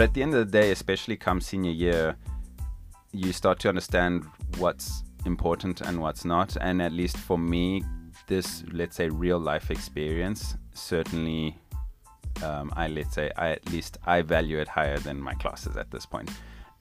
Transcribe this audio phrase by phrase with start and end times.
[0.00, 2.16] But at the end of the day, especially come senior year,
[3.12, 4.24] you start to understand
[4.56, 6.56] what's important and what's not.
[6.62, 7.84] And at least for me,
[8.26, 11.58] this, let's say, real life experience certainly
[12.42, 15.90] um, I let's say I at least I value it higher than my classes at
[15.90, 16.30] this point.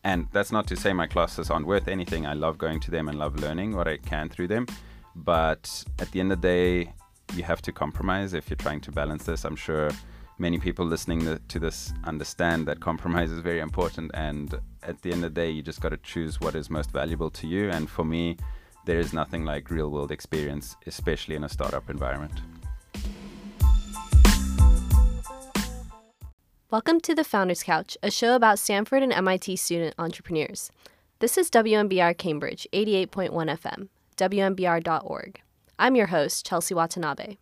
[0.05, 2.25] And that's not to say my classes aren't worth anything.
[2.25, 4.65] I love going to them and love learning what I can through them.
[5.13, 6.93] But at the end of the day,
[7.35, 9.43] you have to compromise if you're trying to balance this.
[9.43, 9.89] I'm sure
[10.39, 14.09] many people listening to this understand that compromise is very important.
[14.13, 16.91] And at the end of the day, you just got to choose what is most
[16.91, 17.69] valuable to you.
[17.69, 18.37] And for me,
[18.85, 22.41] there is nothing like real world experience, especially in a startup environment.
[26.71, 30.71] Welcome to the Founders Couch, a show about Stanford and MIT student entrepreneurs.
[31.19, 35.41] This is WMBR Cambridge, 88.1 FM, WMBR.org.
[35.77, 37.37] I'm your host, Chelsea Watanabe.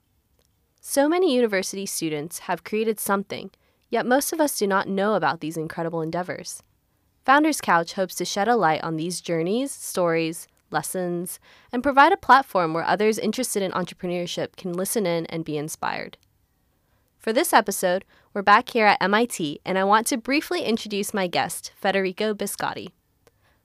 [0.89, 3.51] So many university students have created something,
[3.89, 6.63] yet most of us do not know about these incredible endeavors.
[7.25, 11.41] Founders Couch hopes to shed a light on these journeys, stories, lessons,
[11.73, 16.17] and provide a platform where others interested in entrepreneurship can listen in and be inspired.
[17.19, 21.27] For this episode, we're back here at MIT, and I want to briefly introduce my
[21.27, 22.91] guest, Federico Biscotti.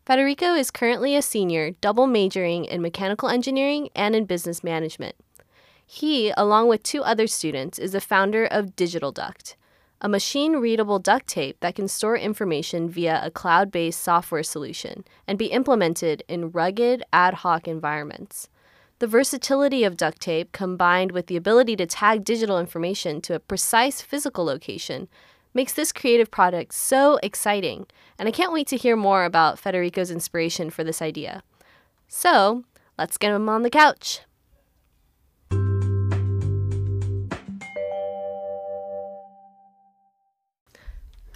[0.04, 5.14] Federico is currently a senior, double majoring in mechanical engineering and in business management.
[5.94, 9.56] He, along with two other students, is the founder of Digital Duct,
[10.00, 15.04] a machine readable duct tape that can store information via a cloud based software solution
[15.28, 18.48] and be implemented in rugged, ad hoc environments.
[19.00, 23.38] The versatility of duct tape, combined with the ability to tag digital information to a
[23.38, 25.08] precise physical location,
[25.52, 27.84] makes this creative product so exciting,
[28.18, 31.42] and I can't wait to hear more about Federico's inspiration for this idea.
[32.08, 32.64] So,
[32.96, 34.22] let's get him on the couch.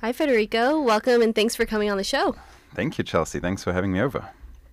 [0.06, 0.80] Hi, Federico.
[0.80, 2.36] Welcome and thanks for coming on the show.
[2.76, 3.40] Thank you, Chelsea.
[3.40, 4.28] Thanks for having me over.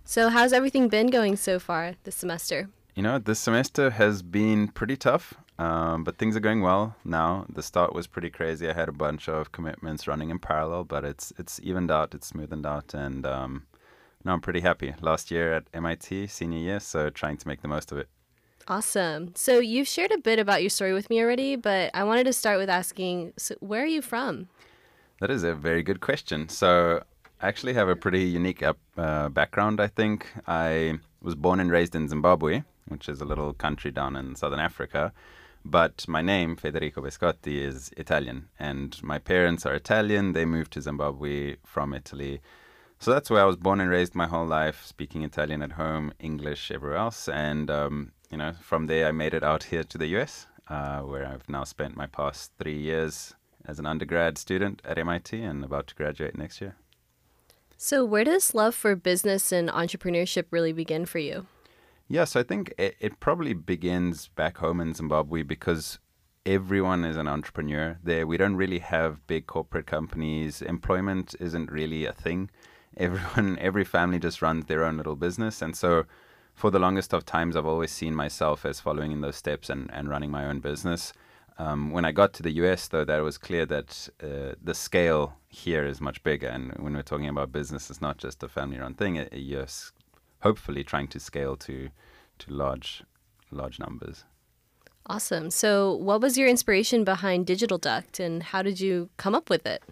[0.05, 2.69] So, how's everything been going so far this semester?
[2.93, 7.47] You know, this semester has been pretty tough, um, but things are going well now.
[7.51, 8.69] The start was pretty crazy.
[8.69, 12.31] I had a bunch of commitments running in parallel, but it's it's evened out, it's
[12.31, 13.65] smoothened out, and um,
[14.23, 14.93] now I'm pretty happy.
[15.01, 18.07] Last year at MIT, senior year, so trying to make the most of it.
[18.67, 19.31] Awesome.
[19.33, 22.33] So you've shared a bit about your story with me already, but I wanted to
[22.33, 24.47] start with asking, so where are you from?
[25.19, 26.49] That is a very good question.
[26.49, 27.03] So
[27.41, 29.79] I actually have a pretty unique uh, background.
[29.79, 34.15] I think I was born and raised in Zimbabwe which is a little country down
[34.15, 35.13] in southern Africa.
[35.65, 40.33] But my name, Federico Biscotti, is Italian, and my parents are Italian.
[40.33, 42.41] They moved to Zimbabwe from Italy.
[42.99, 46.13] So that's where I was born and raised my whole life, speaking Italian at home,
[46.19, 47.29] English everywhere else.
[47.29, 50.99] And, um, you know, from there I made it out here to the US, uh,
[51.01, 53.33] where I've now spent my past three years
[53.65, 56.75] as an undergrad student at MIT and about to graduate next year.
[57.77, 61.47] So, where does love for business and entrepreneurship really begin for you?
[62.07, 65.99] Yes, I think it, it probably begins back home in Zimbabwe because
[66.45, 68.27] everyone is an entrepreneur there.
[68.27, 70.61] We don't really have big corporate companies.
[70.61, 72.49] Employment isn't really a thing.
[72.97, 75.63] Everyone, every family just runs their own little business.
[75.63, 76.05] And so,
[76.53, 79.89] for the longest of times, I've always seen myself as following in those steps and,
[79.91, 81.11] and running my own business.
[81.59, 85.35] Um, when I got to the US, though, that was clear that uh, the scale
[85.49, 86.47] here is much bigger.
[86.47, 89.17] And when we're talking about business, it's not just a family run thing.
[89.17, 89.67] It, you're
[90.39, 91.89] hopefully trying to scale to
[92.39, 93.03] to large
[93.51, 94.25] large numbers.
[95.07, 95.49] Awesome.
[95.49, 99.65] So, what was your inspiration behind Digital Duct, and how did you come up with
[99.65, 99.83] it?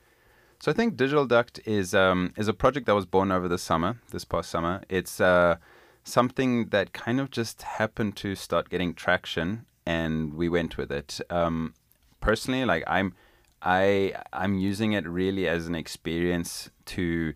[0.60, 3.58] So, I think Digital Duct is um, is a project that was born over the
[3.58, 4.82] summer, this past summer.
[4.88, 5.58] It's uh,
[6.04, 11.20] something that kind of just happened to start getting traction, and we went with it.
[11.30, 11.74] Um,
[12.20, 13.14] personally, like I'm,
[13.62, 17.34] I I'm using it really as an experience to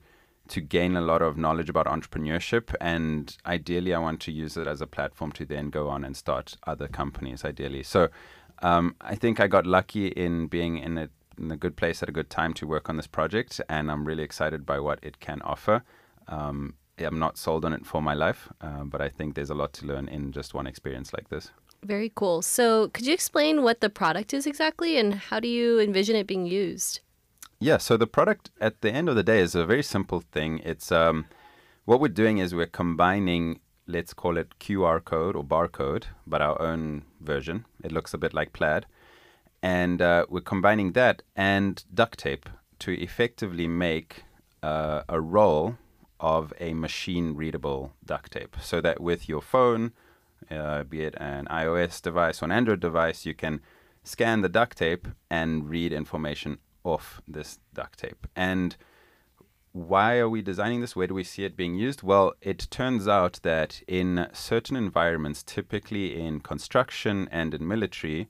[0.48, 4.68] to gain a lot of knowledge about entrepreneurship and ideally i want to use it
[4.68, 7.84] as a platform to then go on and start other companies ideally.
[7.84, 8.10] So
[8.60, 12.10] um, i think i got lucky in being in a, in a good place at
[12.10, 15.20] a good time to work on this project and i'm really excited by what it
[15.20, 15.84] can offer.
[16.28, 19.60] Um, i'm not sold on it for my life uh, but i think there's a
[19.64, 21.52] lot to learn in just one experience like this
[21.86, 25.80] very cool so could you explain what the product is exactly and how do you
[25.80, 27.00] envision it being used
[27.60, 30.60] yeah, so the product at the end of the day is a very simple thing.
[30.60, 31.26] It's um,
[31.86, 36.62] what we're doing is we're combining, let's call it QR code or barcode, but our
[36.62, 37.66] own version.
[37.84, 38.86] It looks a bit like plaid.
[39.64, 42.50] And uh, we're combining that and duct tape
[42.80, 44.26] to effectively make
[44.62, 45.78] uh, a roll
[46.20, 49.94] of a machine readable duct tape so that with your phone,
[50.52, 53.62] uh, be it an iOS device or an Android device, you can
[54.04, 58.28] scan the duct tape and read information off this duct tape.
[58.36, 58.76] And
[59.72, 60.96] why are we designing this?
[60.96, 62.02] Where do we see it being used?
[62.02, 68.30] Well, it turns out that in certain environments, typically in construction and in military,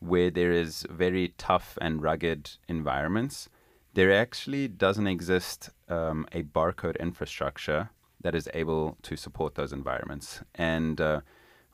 [0.00, 3.48] where there is very tough and rugged environments,
[3.94, 7.90] there actually doesn't exist um, a barcode infrastructure
[8.20, 10.42] that is able to support those environments.
[10.54, 11.20] And uh,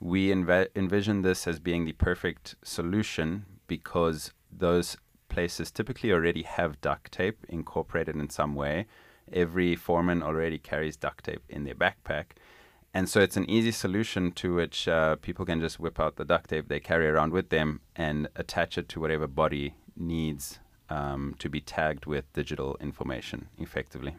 [0.00, 4.96] we env- envision this as being the perfect solution because those
[5.28, 8.86] places typically already have duct tape incorporated in some way.
[9.32, 12.26] Every foreman already carries duct tape in their backpack.
[12.94, 16.24] And so it's an easy solution to which uh, people can just whip out the
[16.24, 20.58] duct tape they carry around with them and attach it to whatever body needs
[20.88, 24.16] um, to be tagged with digital information effectively.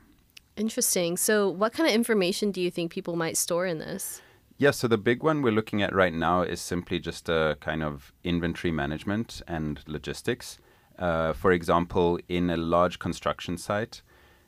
[0.55, 1.17] Interesting.
[1.17, 4.21] So, what kind of information do you think people might store in this?
[4.61, 7.81] Yeah, so the big one we're looking at right now is simply just a kind
[7.81, 10.57] of inventory management and logistics.
[10.97, 14.01] Uh, for example, in a large construction site,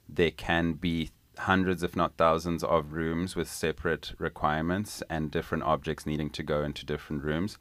[0.10, 6.06] there can be hundreds, if not thousands, of rooms with separate requirements and different objects
[6.06, 7.58] needing to go into different rooms.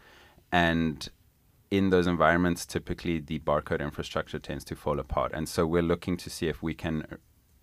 [0.50, 1.08] And
[1.70, 5.30] in those environments, typically the barcode infrastructure tends to fall apart.
[5.32, 7.06] And so we're looking to see if we can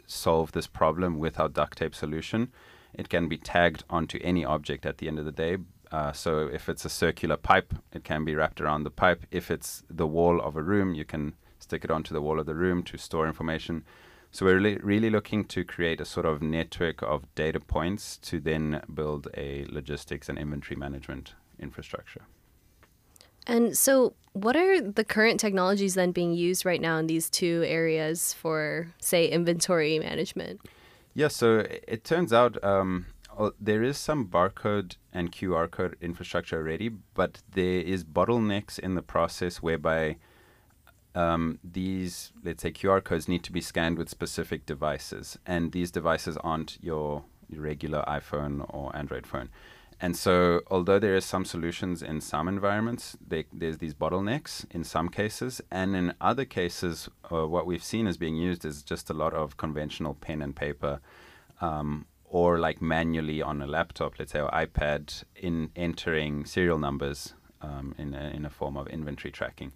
[0.06, 2.54] solve this problem with our duct tape solution.
[2.94, 5.57] It can be tagged onto any object at the end of the day.
[5.92, 9.25] Uh, so if it's a circular pipe, it can be wrapped around the pipe.
[9.31, 12.45] If it's the wall of a room, you can stick it onto the wall of
[12.45, 13.84] the room to store information.
[14.31, 18.39] So we're really, really looking to create a sort of network of data points to
[18.39, 22.24] then build a logistics and inventory management infrastructure.
[23.48, 27.63] And so, what are the current technologies then being used right now in these two
[27.66, 30.60] areas for, say, inventory management?
[31.18, 33.08] Yeah, so it turns out um,
[33.60, 39.02] there is some barcode and QR code infrastructure already, but there is bottlenecks in the
[39.02, 40.18] process whereby
[41.16, 45.90] um, these, let's say, QR codes need to be scanned with specific devices, and these
[45.90, 49.50] devices aren't your, your regular iPhone or Android phone.
[50.00, 54.84] And so, although there is some solutions in some environments, they, there's these bottlenecks in
[54.84, 59.10] some cases, and in other cases, uh, what we've seen is being used is just
[59.10, 61.00] a lot of conventional pen and paper,
[61.62, 67.34] um, or like manually on a laptop, let's say, or iPad, in entering serial numbers
[67.62, 69.72] um, in a, in a form of inventory tracking.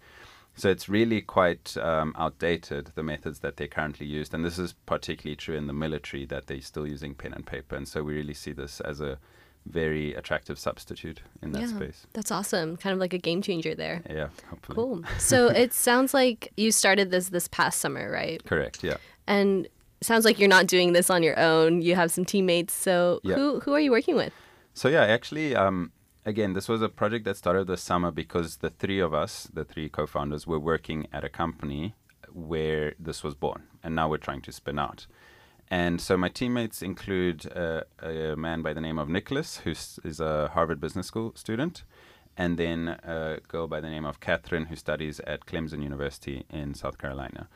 [0.54, 4.74] So it's really quite um, outdated the methods that they're currently used, and this is
[4.86, 8.14] particularly true in the military that they're still using pen and paper, and so we
[8.14, 9.18] really see this as a
[9.66, 12.06] very attractive substitute in that yeah, space.
[12.12, 12.76] That's awesome.
[12.76, 14.02] Kind of like a game changer there.
[14.08, 14.74] Yeah, hopefully.
[14.74, 15.02] Cool.
[15.18, 18.44] So it sounds like you started this this past summer, right?
[18.44, 18.82] Correct.
[18.82, 18.96] Yeah.
[19.26, 19.68] And
[20.00, 21.82] sounds like you're not doing this on your own.
[21.82, 22.74] You have some teammates.
[22.74, 23.36] So yeah.
[23.36, 24.32] who who are you working with?
[24.74, 25.92] So yeah, actually, um,
[26.24, 29.64] again, this was a project that started this summer because the three of us, the
[29.64, 31.94] three co-founders, were working at a company
[32.32, 35.06] where this was born, and now we're trying to spin out.
[35.72, 40.20] And so my teammates include uh, a man by the name of Nicholas, who is
[40.20, 41.82] a Harvard Business School student,
[42.36, 46.74] and then a girl by the name of Catherine, who studies at Clemson University in
[46.74, 47.48] South Carolina.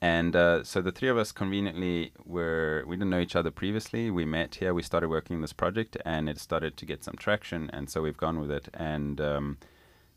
[0.00, 4.10] And uh, so the three of us conveniently were, we didn't know each other previously.
[4.10, 7.70] We met here, we started working this project, and it started to get some traction.
[7.72, 8.70] And so we've gone with it.
[8.74, 9.58] And, um,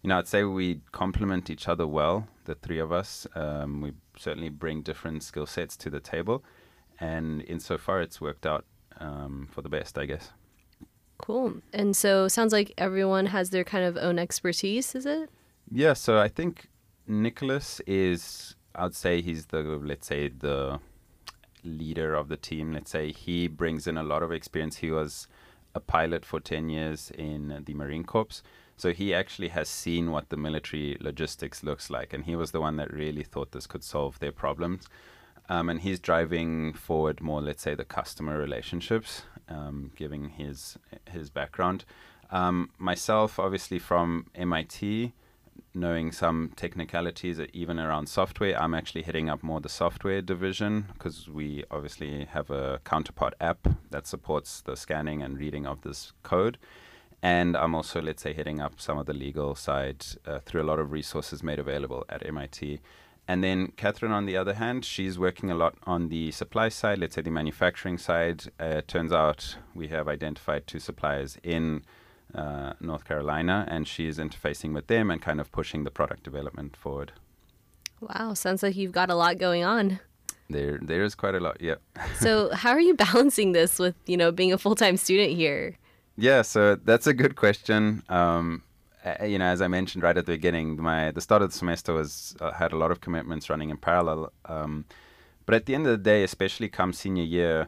[0.02, 3.28] you know, I'd say we complement each other well, the three of us.
[3.36, 6.44] Um, we certainly bring different skill sets to the table
[7.00, 8.66] and insofar it's worked out
[9.00, 10.32] um, for the best, I guess.
[11.18, 11.56] Cool.
[11.74, 15.30] And so sounds like everyone has their kind of own expertise, is it?
[15.72, 15.94] Yeah.
[15.94, 16.68] So I think
[17.08, 20.80] Nicholas is, I'd say he's the, let's say, the
[21.64, 22.74] leader of the team.
[22.74, 24.78] Let's say he brings in a lot of experience.
[24.78, 25.28] He was
[25.74, 28.42] a pilot for 10 years in the Marine Corps.
[28.78, 32.14] So he actually has seen what the military logistics looks like.
[32.14, 34.88] And he was the one that really thought this could solve their problems.
[35.48, 40.78] Um, and he's driving forward more, let's say, the customer relationships, um, giving his
[41.10, 41.86] his background.
[42.32, 45.14] Um, myself, obviously from MIT,
[45.74, 51.30] knowing some technicalities even around software, I'm actually hitting up more the software division because
[51.30, 56.58] we obviously have a counterpart app that supports the scanning and reading of this code.
[57.22, 60.68] And I'm also, let's say, hitting up some of the legal side uh, through a
[60.70, 62.80] lot of resources made available at MIT.
[63.28, 67.00] And then Catherine, on the other hand, she's working a lot on the supply side,
[67.00, 68.44] let's say the manufacturing side.
[68.60, 71.84] Uh, turns out we have identified two suppliers in
[72.36, 76.24] uh, North Carolina, and she is interfacing with them and kind of pushing the product
[76.24, 77.14] development forward.
[78.00, 80.00] Wow, sounds like you've got a lot going on.
[80.50, 81.58] There, there is quite a lot.
[81.60, 81.76] Yeah.
[82.20, 85.78] so, how are you balancing this with you know being a full time student here?
[86.18, 88.04] Yeah, so that's a good question.
[88.10, 88.64] Um,
[89.06, 91.58] uh, you know, as I mentioned right at the beginning, my the start of the
[91.58, 94.32] semester was uh, had a lot of commitments running in parallel.
[94.46, 94.86] Um,
[95.46, 97.68] but at the end of the day, especially come senior year,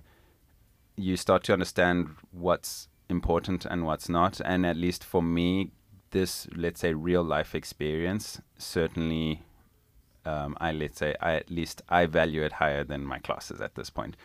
[0.96, 4.42] you start to understand what's important and what's not.
[4.44, 5.72] And at least for me,
[6.12, 9.44] this let's say real life experience certainly,
[10.26, 13.76] um, I let's say I at least I value it higher than my classes at
[13.76, 14.18] this point.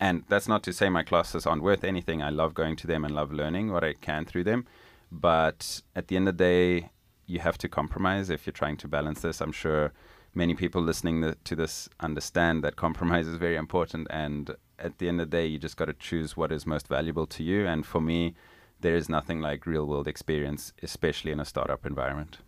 [0.00, 2.22] And that's not to say my classes aren't worth anything.
[2.22, 4.66] I love going to them and love learning what I can through them.
[5.10, 6.90] But at the end of the day,
[7.26, 9.40] you have to compromise if you're trying to balance this.
[9.40, 9.92] I'm sure
[10.34, 14.06] many people listening to this understand that compromise is very important.
[14.10, 16.88] And at the end of the day, you just got to choose what is most
[16.88, 17.66] valuable to you.
[17.66, 18.34] And for me,
[18.80, 22.38] there is nothing like real world experience, especially in a startup environment.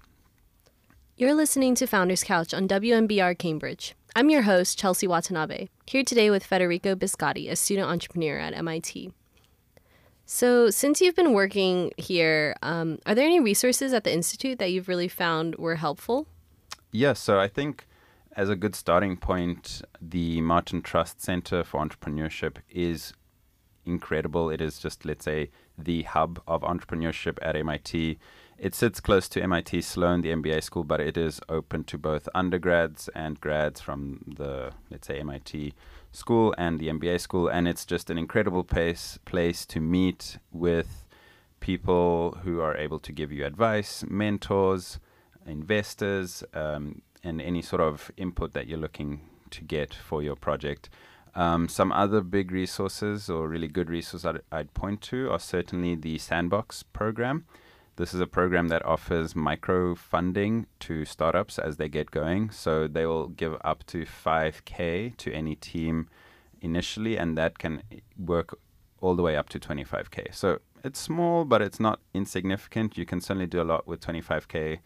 [1.16, 3.94] You're listening to Founders Couch on WMBR Cambridge.
[4.16, 9.12] I'm your host, Chelsea Watanabe, here today with Federico Biscotti, a student entrepreneur at MIT.
[10.32, 14.70] So, since you've been working here, um, are there any resources at the Institute that
[14.70, 16.28] you've really found were helpful?
[16.92, 17.88] Yes, so I think
[18.36, 23.12] as a good starting point, the Martin Trust Center for Entrepreneurship is
[23.84, 24.50] incredible.
[24.50, 28.16] It is just, let's say, the hub of entrepreneurship at MIT.
[28.56, 32.28] It sits close to MIT Sloan, the MBA school, but it is open to both
[32.36, 35.74] undergrads and grads from the, let's say, MIT
[36.12, 37.48] school and the MBA school.
[37.48, 41.04] And it's just an incredible place, place to meet with
[41.60, 44.98] people who are able to give you advice, mentors,
[45.46, 50.88] investors, um, and any sort of input that you're looking to get for your project.
[51.34, 55.94] Um, some other big resources or really good resources I'd, I'd, point to are certainly
[55.94, 57.44] the Sandbox program.
[58.00, 62.48] This is a program that offers micro funding to startups as they get going.
[62.48, 66.08] So they will give up to 5K to any team
[66.62, 67.82] initially, and that can
[68.16, 68.58] work
[69.02, 70.34] all the way up to 25K.
[70.34, 72.96] So it's small, but it's not insignificant.
[72.96, 74.78] You can certainly do a lot with 25K,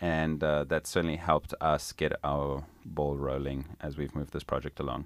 [0.00, 4.80] and uh, that certainly helped us get our ball rolling as we've moved this project
[4.80, 5.04] along.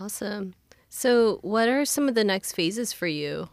[0.00, 0.54] Awesome.
[0.88, 3.50] So, what are some of the next phases for you?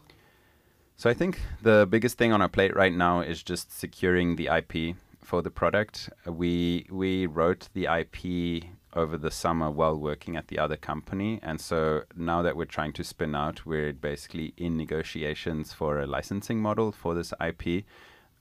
[1.01, 4.49] So, I think the biggest thing on our plate right now is just securing the
[4.55, 6.11] IP for the product.
[6.27, 11.59] We we wrote the IP over the summer while working at the other company, and
[11.59, 16.61] so now that we're trying to spin out, we're basically in negotiations for a licensing
[16.61, 17.83] model for this IP.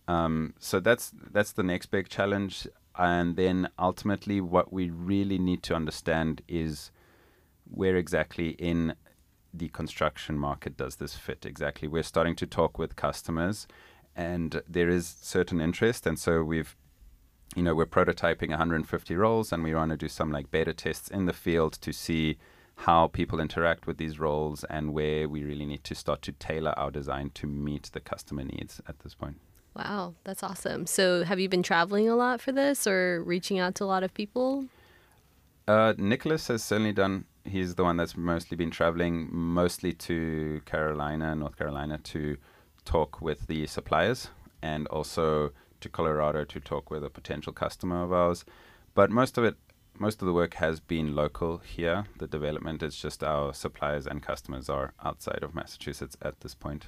[0.07, 5.63] Um, so that's that's the next big challenge, and then ultimately, what we really need
[5.63, 6.91] to understand is
[7.65, 8.97] where exactly in
[9.53, 11.89] the construction market does this fit exactly?
[11.89, 13.67] We're starting to talk with customers,
[14.15, 16.77] and there is certain interest, and so we've
[17.57, 21.09] you know, we're prototyping 150 rolls and we want to do some like beta tests
[21.09, 22.39] in the field to see
[22.77, 26.73] how people interact with these rolls and where we really need to start to tailor
[26.79, 29.37] our design to meet the customer needs at this point.
[29.75, 30.87] Wow, that's awesome.
[30.87, 34.03] So, have you been traveling a lot for this or reaching out to a lot
[34.03, 34.67] of people?
[35.69, 41.35] Uh, Nicholas has certainly done he's the one that's mostly been traveling, mostly to Carolina,
[41.35, 42.37] North Carolina, to
[42.85, 44.29] talk with the suppliers,
[44.63, 48.45] and also to Colorado to talk with a potential customer of ours.
[48.95, 49.57] But most of it,
[49.99, 52.05] most of the work has been local here.
[52.19, 56.87] The development is just our suppliers and customers are outside of Massachusetts at this point.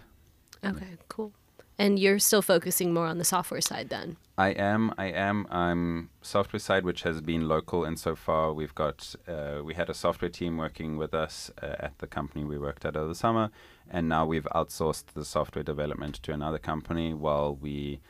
[0.64, 1.32] Okay, cool.
[1.78, 4.16] And you're still focusing more on the software side then?
[4.38, 4.92] I am.
[4.98, 5.46] I am.
[5.50, 9.90] I'm software side, which has been local, and so far we've got uh, we had
[9.90, 13.14] a software team working with us uh, at the company we worked at over the
[13.14, 13.50] summer,
[13.90, 18.00] and now we've outsourced the software development to another company while we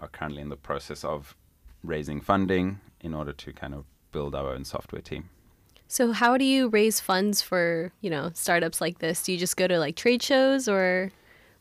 [0.00, 1.36] are currently in the process of
[1.82, 5.30] raising funding in order to kind of build our own software team.
[5.88, 9.22] So how do you raise funds for you know startups like this?
[9.22, 11.10] Do you just go to like trade shows or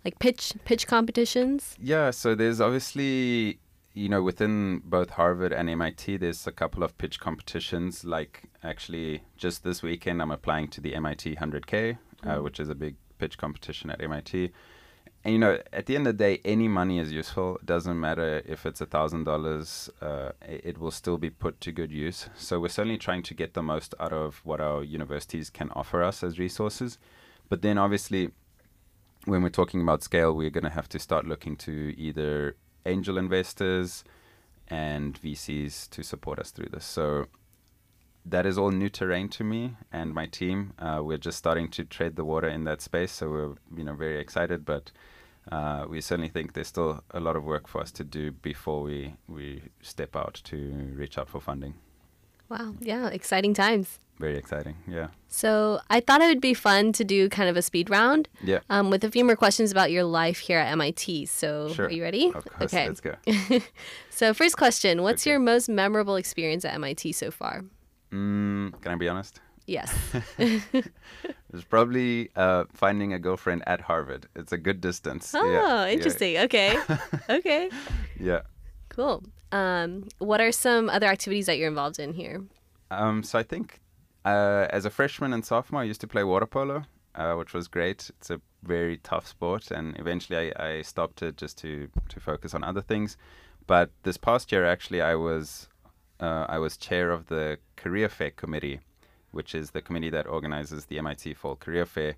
[0.06, 1.76] like pitch pitch competitions?
[1.80, 3.60] Yeah, so there's obviously
[3.94, 9.24] you know within both Harvard and MIT there's a couple of pitch competitions like actually
[9.36, 12.44] just this weekend I'm applying to the MIT 100K uh, mm.
[12.44, 14.52] which is a big pitch competition at MIT.
[15.24, 17.58] And you know, at the end of the day, any money is useful.
[17.58, 21.72] It doesn't matter if it's a thousand dollars; uh, it will still be put to
[21.72, 22.28] good use.
[22.36, 26.02] So we're certainly trying to get the most out of what our universities can offer
[26.02, 26.98] us as resources.
[27.50, 28.32] But then, obviously,
[29.26, 33.18] when we're talking about scale, we're going to have to start looking to either angel
[33.18, 34.04] investors
[34.68, 36.86] and VCs to support us through this.
[36.86, 37.28] So
[38.26, 40.74] that is all new terrain to me and my team.
[40.80, 43.96] Uh, we're just starting to tread the water in that space, so we're you know
[43.96, 44.92] very excited, but.
[45.52, 48.84] Uh, we certainly think there's still a lot of work for us to do before
[48.84, 50.56] we, we step out to
[50.94, 51.74] reach out for funding.
[52.48, 53.98] Wow, yeah, exciting times.
[54.22, 54.76] Very exciting.
[54.88, 55.08] Yeah.
[55.28, 58.60] So I thought it would be fun to do kind of a speed round Yeah.
[58.70, 61.26] um, with a few more questions about your life here at MIT.
[61.26, 61.88] So Sure.
[61.88, 62.28] are you ready?
[62.28, 62.74] Of course.
[62.74, 62.88] okay.
[62.88, 63.16] Let's go.
[64.10, 65.32] So first question: What's Okay.
[65.32, 67.64] your most memorable experience at MIT so far?
[68.12, 69.42] Mm, can I be honest?
[69.68, 69.90] Yes.
[71.54, 74.28] It's probably uh, finding a girlfriend at Harvard.
[74.36, 75.34] It's a good distance.
[75.36, 76.38] Oh, Yeah, yeah, interesting.
[76.48, 76.78] Okay.
[77.30, 77.70] okay.
[78.20, 78.42] Yeah.
[78.90, 79.24] Cool.
[79.52, 82.42] Um, what are some other activities that you're involved in here?
[82.90, 83.82] Um, so I think
[84.26, 86.84] uh, as a freshman and sophomore, I used to play water polo,
[87.16, 88.10] uh, which was great.
[88.18, 92.54] It's a very tough sport, and eventually I, I stopped it just to to focus
[92.54, 93.18] on other things.
[93.68, 95.70] But this past year, actually, I was
[96.20, 98.80] uh, I was chair of the Career Fair Committee,
[99.32, 102.16] which is the committee that organizes the MIT Fall Career Fair.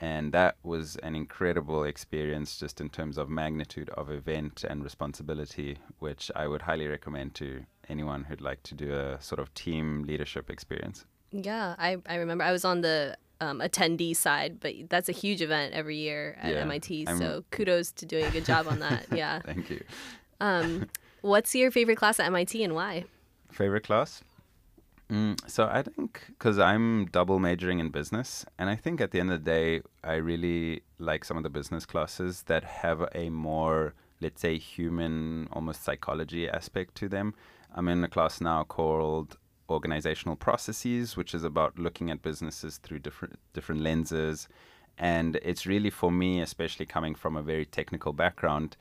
[0.00, 5.78] And that was an incredible experience just in terms of magnitude of event and responsibility,
[6.00, 10.02] which I would highly recommend to anyone who'd like to do a sort of team
[10.02, 11.06] leadership experience.
[11.42, 15.42] Yeah, I, I remember I was on the um, attendee side, but that's a huge
[15.42, 17.06] event every year at Yeah, MIT.
[17.08, 19.06] I'm- So kudos to doing a good job on that.
[19.12, 19.40] Yeah.
[19.40, 19.82] Thank you.
[20.40, 20.86] Um,
[21.22, 23.04] what's your favorite class at MIT and why?
[23.50, 24.22] Favorite class?
[25.10, 29.20] Mm, so I think because I'm double majoring in business, and I think at the
[29.20, 33.28] end of the day, I really like some of the business classes that have a
[33.28, 37.34] more, let's say, human, almost psychology aspect to them.
[37.74, 39.36] I'm in a class now called
[39.68, 44.48] organizational processes, which is about looking at businesses through different different lenses,
[44.98, 48.76] and it's really for me, especially coming from a very technical background,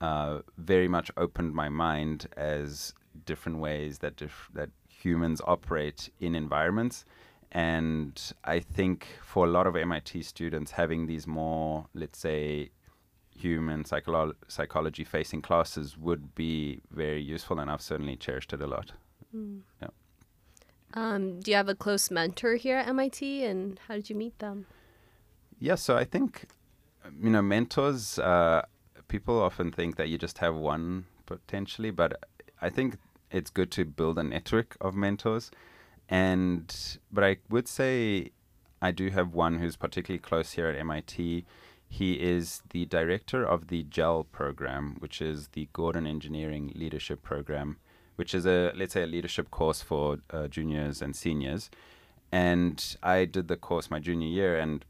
[0.00, 6.34] uh, very much opened my mind as different ways that dif- that humans operate in
[6.34, 7.04] environments.
[7.52, 12.70] And I think for a lot of MIT students, having these more, let's say,
[13.36, 18.66] human psycholo- psychology facing classes would be very useful, and I've certainly cherished it a
[18.66, 18.92] lot.
[20.94, 24.38] Um, do you have a close mentor here at MIT and how did you meet
[24.38, 24.66] them?
[25.58, 26.46] Yeah, so I think,
[27.20, 28.62] you know, mentors, uh,
[29.08, 32.22] people often think that you just have one potentially, but
[32.60, 32.96] I think
[33.30, 35.50] it's good to build a network of mentors.
[36.08, 36.74] And,
[37.10, 38.30] but I would say
[38.82, 41.46] I do have one who's particularly close here at MIT.
[41.88, 47.78] He is the director of the GEL program, which is the Gordon Engineering Leadership Program,
[48.22, 51.68] which is a, let's say, a leadership course for uh, juniors and seniors.
[52.30, 54.84] And I did the course my junior year, and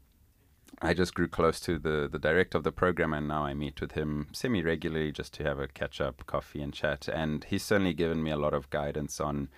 [0.83, 3.81] I just grew close to the, the director of the program, and now I meet
[3.81, 7.07] with him semi regularly just to have a catch up, coffee, and chat.
[7.07, 9.49] And he's certainly given me a lot of guidance on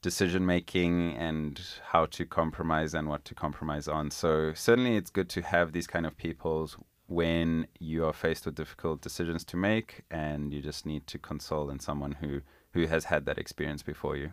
[0.00, 4.10] decision making and how to compromise and what to compromise on.
[4.12, 6.70] So, certainly, it's good to have these kind of people
[7.06, 11.70] when you are faced with difficult decisions to make, and you just need to consult
[11.70, 12.40] in someone who,
[12.74, 14.32] who has had that experience before you.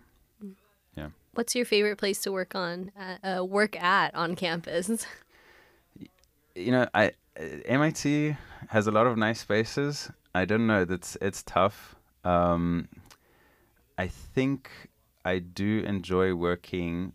[0.97, 1.09] Yeah.
[1.33, 5.05] What's your favorite place to work on, at, uh, work at on campus?
[6.55, 8.35] you know, I uh, MIT
[8.67, 10.11] has a lot of nice spaces.
[10.35, 10.83] I don't know.
[10.83, 11.95] That's it's tough.
[12.25, 12.89] Um,
[13.97, 14.69] I think
[15.23, 17.13] I do enjoy working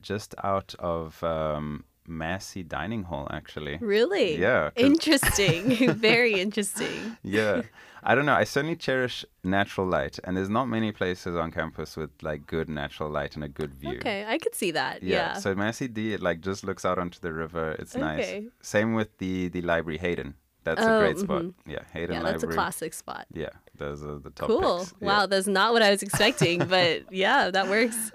[0.00, 3.26] just out of um, Maseeh Dining Hall.
[3.30, 4.36] Actually, really?
[4.40, 5.92] Yeah, Interesting.
[5.94, 7.16] Very interesting.
[7.22, 7.62] yeah.
[8.04, 8.34] I don't know.
[8.34, 12.68] I certainly cherish natural light, and there's not many places on campus with like good
[12.68, 13.98] natural light and a good view.
[13.98, 15.04] Okay, I could see that.
[15.04, 15.16] Yeah.
[15.16, 15.32] Yeah.
[15.34, 17.76] So Maseeh D, it like just looks out onto the river.
[17.78, 18.02] It's Okay.
[18.04, 18.50] nice.
[18.60, 20.34] Same with the the library Hayden.
[20.64, 21.42] That's Oh, a great spot.
[21.42, 21.54] mhm.
[21.66, 23.26] Yeah, Hayden yeah, that's a classic spot.
[23.32, 24.78] Yeah, those are the top Cool.
[24.80, 24.94] picks.
[25.00, 28.10] Yeah, Wow, that's not what I was expecting, but yeah, that works.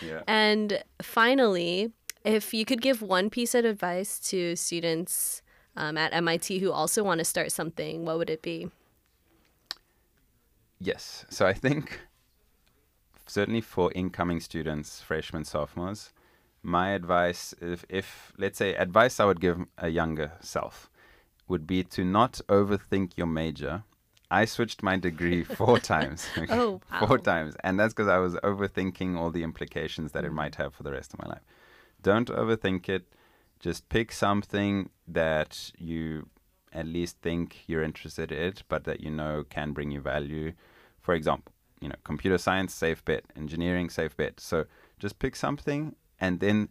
[0.00, 0.22] Yeah.
[0.28, 1.92] and finally,
[2.28, 5.40] if you could give one piece of advice to students
[5.76, 8.70] um, at MIT who also want to start something, what would it be?
[10.78, 11.24] Yes.
[11.30, 12.00] So I think
[13.26, 16.12] certainly for incoming students, freshmen, sophomores,
[16.62, 20.90] my advice, if, if let's say advice I would give a younger self,
[21.46, 23.84] would be to not overthink your major.
[24.30, 26.26] I switched my degree four times.
[26.50, 27.16] Oh, Four wow.
[27.16, 27.56] times.
[27.64, 30.92] And that's because I was overthinking all the implications that it might have for the
[30.92, 31.40] rest of my life.
[32.08, 33.04] Don't overthink it.
[33.60, 36.30] Just pick something that you
[36.72, 40.54] at least think you're interested in, but that you know can bring you value.
[41.02, 44.40] For example, you know, computer science, safe bet, engineering, safe bet.
[44.40, 44.64] So
[44.98, 46.70] just pick something and then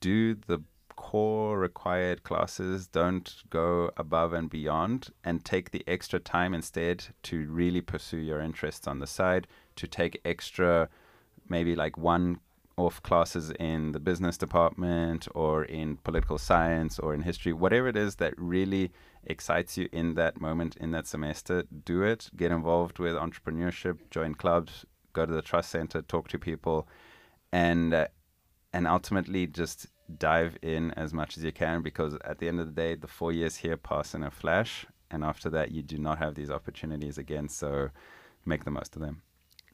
[0.00, 0.58] do the
[0.96, 2.88] core required classes.
[2.88, 8.40] Don't go above and beyond and take the extra time instead to really pursue your
[8.40, 10.88] interests on the side, to take extra,
[11.48, 12.40] maybe like one
[12.76, 17.96] off classes in the business department or in political science or in history, whatever it
[17.96, 18.90] is that really
[19.24, 22.30] excites you in that moment, in that semester, do it.
[22.36, 26.88] Get involved with entrepreneurship, join clubs, go to the trust center, talk to people,
[27.52, 28.08] and uh,
[28.72, 29.86] and ultimately just
[30.18, 33.06] dive in as much as you can because at the end of the day, the
[33.06, 36.50] four years here pass in a flash, and after that, you do not have these
[36.50, 37.48] opportunities again.
[37.48, 37.90] So
[38.44, 39.22] make the most of them.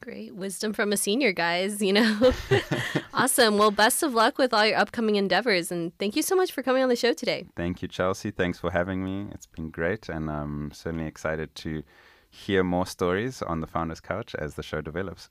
[0.01, 1.79] Great wisdom from a senior, guys.
[1.79, 2.33] You know,
[3.13, 3.59] awesome.
[3.59, 6.63] Well, best of luck with all your upcoming endeavors, and thank you so much for
[6.63, 7.45] coming on the show today.
[7.55, 8.31] Thank you, Chelsea.
[8.31, 9.27] Thanks for having me.
[9.31, 11.83] It's been great, and I'm certainly excited to
[12.31, 15.29] hear more stories on the Founders Couch as the show develops.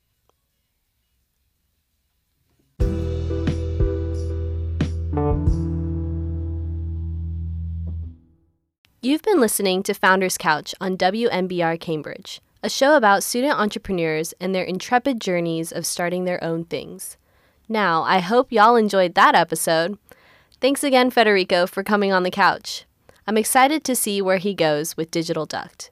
[9.01, 14.53] You've been listening to Founders Couch on WMBR Cambridge a show about student entrepreneurs and
[14.53, 17.17] their intrepid journeys of starting their own things.
[17.67, 19.97] Now, I hope y'all enjoyed that episode.
[20.59, 22.85] Thanks again, Federico, for coming on the couch.
[23.25, 25.89] I'm excited to see where he goes with Digital Duct.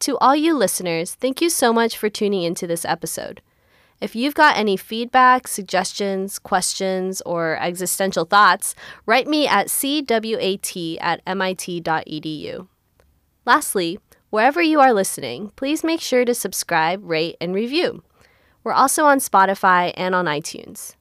[0.00, 3.42] To all you listeners, thank you so much for tuning into this episode.
[4.00, 8.74] If you've got any feedback, suggestions, questions, or existential thoughts,
[9.04, 12.68] write me at cwat at mit.edu.
[13.44, 13.98] Lastly,
[14.30, 18.04] Wherever you are listening, please make sure to subscribe, rate, and review.
[18.62, 20.94] We're also on Spotify and on iTunes.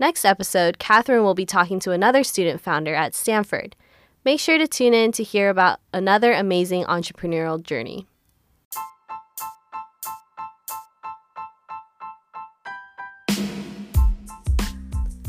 [0.00, 3.76] Next episode, Catherine will be talking to another student founder at Stanford.
[4.24, 8.08] Make sure to tune in to hear about another amazing entrepreneurial journey.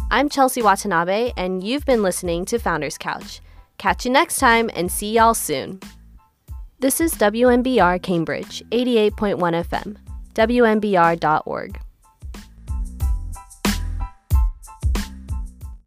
[0.10, 3.42] I'm Chelsea Watanabe, and you've been listening to Founders Couch.
[3.78, 5.82] Catch you next time and see y'all soon.
[6.86, 9.98] This is WMBR Cambridge, 88.1 FM,
[10.36, 11.85] WMBR.org.